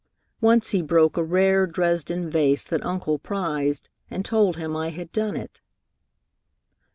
[0.41, 5.11] Once he broke a rare Dresden vase that Uncle prized, and told him I had
[5.11, 5.61] done it.